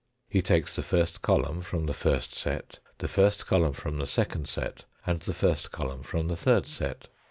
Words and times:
He 0.27 0.41
takes 0.41 0.75
the 0.75 0.81
first 0.81 1.21
column 1.21 1.61
from 1.61 1.85
the 1.85 1.93
first 1.93 2.33
set, 2.33 2.79
the 2.97 3.07
first 3.07 3.45
column 3.45 3.73
from 3.73 3.99
the 3.99 4.07
second 4.07 4.49
set, 4.49 4.85
and 5.05 5.19
the 5.19 5.31
first 5.31 5.69
column 5.71 6.01
from 6.01 6.27
the 6.27 6.35
third 6.35 6.65
set. 6.65 7.07